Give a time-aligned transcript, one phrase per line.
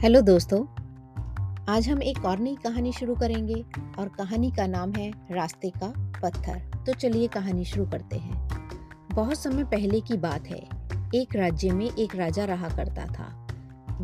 [0.00, 0.60] Hello दोस्तों,
[1.68, 3.54] आज हम एक और नई कहानी शुरू करेंगे
[3.98, 5.92] और कहानी का नाम है रास्ते का
[6.22, 8.48] पत्थर। तो चलिए कहानी शुरू करते हैं।
[9.14, 10.60] बहुत समय पहले की बात है,
[11.14, 13.46] एक राज्य में एक राजा रहा करता था।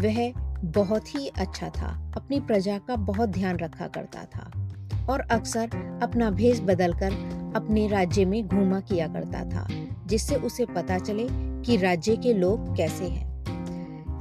[0.00, 0.30] वह
[0.72, 6.30] बहुत ही अच्छा था, अपनी प्रजा का बहुत ध्यान रखा करता था और अक्सर अपना
[6.30, 7.12] भेष बदलकर
[7.56, 9.66] अपने राज्य में घूमा किया करता था,
[10.06, 11.26] जिससे उसे पता चले
[11.62, 13.26] कि राज्य के लोग कैसे हैं।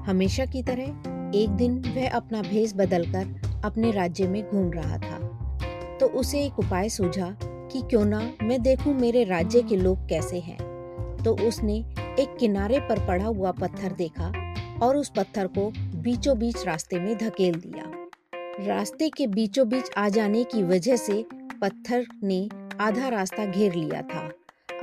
[0.06, 5.18] हमेशा की तरह एक दिन वह अपना भेष बदलकर अपने राज्य में घूम रहा था।
[6.00, 10.40] तो उसे एक उपाय सूझा कि क्यों ना मैं देखूँ मेरे राज्य के लोग कैसे
[10.40, 10.58] हैं।
[11.26, 11.76] तो उसने
[12.20, 17.18] एक किनारे पर पड़ा हुआ पत्थर देखा और उस पत्थर को बीचों बीच रास्ते में
[17.18, 17.84] धकेल दिया।
[18.68, 21.26] रास्ते के बीचों बीच आ जाने की वजह से
[21.62, 22.50] पत्थर ने
[22.82, 24.32] आधा रास्ता घेर लिया था।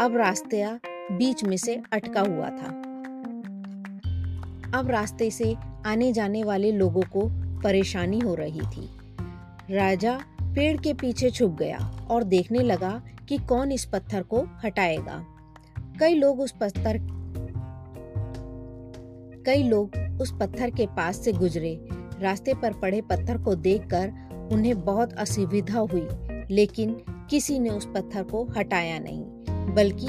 [0.01, 0.81] अब रास्ता
[1.13, 2.94] बीच में से अटका हुआ था।
[4.75, 5.55] अब रास्ते से
[5.87, 7.29] आने जाने वाले लोगों को
[7.61, 8.89] परेशानी हो रही थी।
[9.71, 11.79] राजा पेड़ के पीछे छुप गया
[12.11, 12.91] और देखने लगा
[13.29, 15.25] कि कौन इस पत्थर को हटाएगा।
[16.01, 16.99] कई लोग उस पत्थर
[19.47, 21.79] कई लोग उस पत्थर के पास से गुजरे।
[22.21, 26.07] रास्ते पर पड़े पत्थर को देखकर उन्हें बहुत असुविधा हुई,
[26.51, 26.97] लेकिन
[27.31, 29.25] किसी ने उस पत्थर को हटाया नहीं,
[29.75, 30.07] बल्कि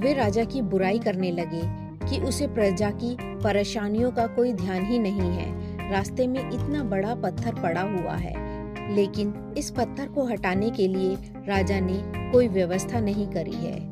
[0.00, 1.62] वे राजा की बुराई करने लगे
[2.10, 7.14] कि उसे प्रजा की परेशानियों का कोई ध्यान ही नहीं है। रास्ते में इतना बड़ा
[7.14, 8.50] पत्थर पड़ा हुआ है।
[8.94, 11.16] लेकिन इस पत्थर को हटाने के लिए
[11.48, 12.02] राजा ने
[12.32, 13.90] कोई व्यवस्था नहीं करी है।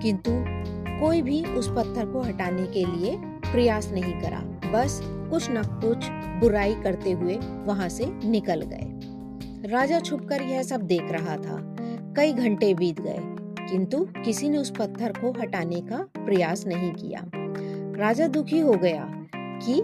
[0.00, 0.30] किंतु
[1.00, 4.40] कोई भी उस पत्थर को हटाने के लिए प्रयास नहीं करा।
[4.72, 6.08] बस कुछ न कुछ
[6.40, 7.34] बुराई करते हुए
[7.64, 9.00] वहाँ से निकल गए।
[9.68, 11.76] राजा छुपकर यह सब देख रहा था।
[12.16, 13.18] कई घंटे बीत गए,
[13.70, 17.43] किंतु किसी ने उस पत्थर को हटाने का प्रयास नहीं किया।
[17.96, 19.04] राजा दुखी हो गया
[19.36, 19.82] कि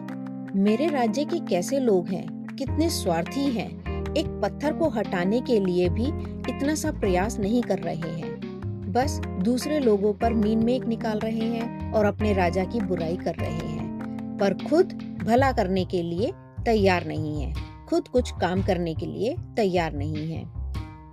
[0.59, 2.27] मेरे राज्य के कैसे लोग हैं,
[2.59, 3.69] कितने स्वार्थी हैं,
[4.15, 6.07] एक पत्थर को हटाने के लिए भी
[6.51, 11.49] इतना सा प्रयास नहीं कर रहे हैं। बस दूसरे लोगों पर मीन मेक निकाल रहे
[11.49, 16.33] हैं और अपने राजा की बुराई कर रहे हैं, पर खुद भला करने के लिए
[16.65, 17.53] तैयार नहीं है,
[17.89, 20.43] खुद कुछ काम करने के लिए तैयार नहीं है।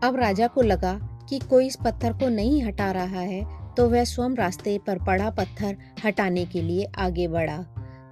[0.03, 0.97] अब राजा को लगा
[1.29, 3.41] कि कोई इस पत्थर को नहीं हटा रहा है
[3.77, 7.57] तो वह स्वयं रास्ते पर पड़ा पत्थर हटाने के लिए आगे बढ़ा।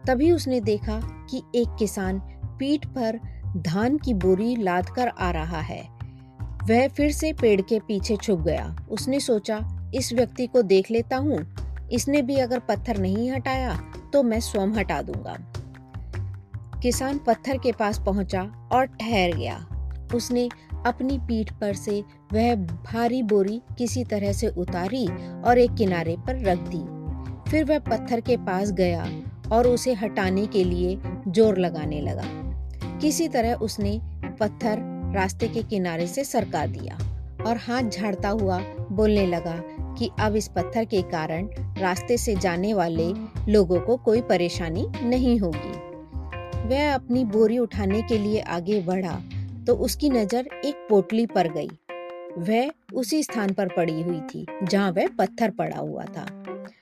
[0.07, 0.99] तभी उसने देखा
[1.29, 2.19] कि एक किसान
[2.59, 3.19] पीठ पर
[3.57, 5.81] धान की बोरी लाद कर आ रहा है।
[6.63, 11.17] वह फिर से पेड़ के पीछे छुप गया। उसने सोचा, इस व्यक्ति को देख लेता
[11.17, 11.39] हूँ।
[11.91, 13.75] इसने भी अगर पत्थर नहीं हटाया
[14.13, 15.37] तो मैं स्वयं हटा दूँगा।
[16.81, 19.57] किसान पत्थर के पास पहुँचा और ठहर गया।
[20.15, 20.49] उसने
[20.85, 22.01] अपनी पीठ पर से
[22.33, 25.05] वह भारी बोरी किसी तरह से उतारी
[25.41, 26.83] और एक किनारे पर रख दी।
[27.51, 29.05] फिर वह पत्थर के पास गया
[29.51, 30.97] और उसे हटाने के लिए
[31.27, 32.23] ज़ोर लगाने लगा।
[33.01, 33.99] किसी तरह उसने
[34.39, 34.79] पत्थर
[35.15, 36.97] रास्ते के किनारे से सरका दिया
[37.47, 38.59] और हाथ झाड़ता हुआ
[38.91, 39.55] बोलने लगा
[39.99, 41.47] कि अब इस पत्थर के कारण
[41.77, 43.07] रास्ते से जाने वाले
[43.51, 45.73] लोगों को कोई परेशानी नहीं होगी।
[46.67, 49.19] वह अपनी बोरी उठाने के लिए आगे बढ़ा
[49.67, 51.69] तो उसकी नज़र एक पोटली पर गई।
[52.37, 56.25] वह उसी स्थान पर पड़ी हुई थी, जहाँ वह पत्थर पड़ा हुआ था।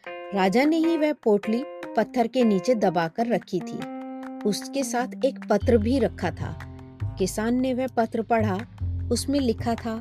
[0.07, 1.63] राजा ने ही वह पोटली
[1.97, 3.77] पत्थर के नीचे दबाकर रखी थी।
[4.49, 6.57] उसके साथ एक पत्र भी रखा था।
[7.19, 8.59] किसान ने वह पत्र पढ़ा।
[9.11, 9.95] उसमें लिखा था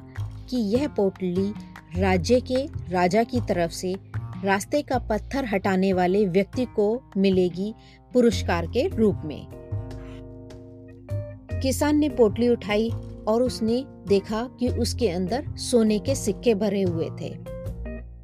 [0.51, 1.53] कि यह पोटली
[1.99, 3.95] राज्य के राजा की तरफ़ से
[4.45, 7.75] रास्ते का पत्थर हटाने वाले व्यक्ति को मिलेगी
[8.13, 9.62] पुरस्कार के रूप में।
[11.63, 12.91] किसान ने पोटली उठाई
[13.27, 17.37] और उसने देखा कि उसके अंदर सोने के सिक्के भरे हुए थे।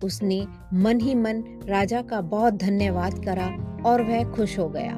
[0.05, 3.47] उसने मन ही मन राजा का बहुत धन्यवाद करा
[3.87, 4.97] और वह खुश हो गया।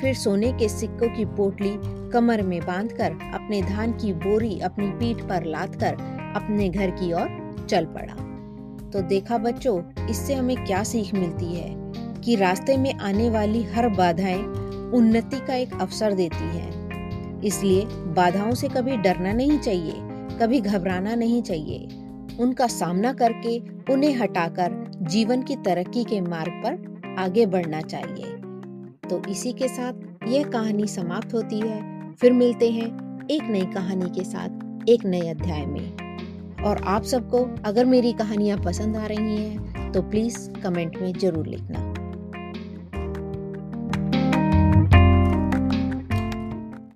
[0.00, 1.76] फिर सोने के सिक्कों की पोटली
[2.10, 5.94] कमर में बांधकर अपने धान की बोरी अपनी पीठ पर लादकर
[6.36, 8.14] अपने घर की ओर चल पड़ा।
[8.90, 11.74] तो देखा बच्चों, इससे हमें क्या सीख मिलती है
[12.20, 14.44] कि रास्ते में आने वाली हर बाधाएँ
[14.94, 16.73] उन्नति का एक अवसर देती है।
[17.44, 19.94] इसलिए बाधाओं से कभी डरना नहीं चाहिए,
[20.40, 23.58] कभी घबराना नहीं चाहिए। उनका सामना करके
[23.92, 28.32] उन्हें हटाकर जीवन की तरक्की के मार्ग पर आगे बढ़ना चाहिए।
[29.10, 34.10] तो इसी के साथ यह कहानी समाप्त होती है। फिर मिलते हैं एक नई कहानी
[34.10, 39.36] के साथ, एक नए अध्याय में। और आप सबको अगर मेरी कहानियाँ पसंद आ रही
[39.36, 41.80] हैं तो प्लीज़ कमेंट में ज़रूर लिखना।